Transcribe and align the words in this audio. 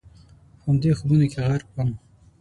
په 0.57 0.61
همدې 0.67 0.89
خوبونو 0.97 1.25
کې 1.31 1.39
غرق 1.47 1.67
ووم. 1.71 1.89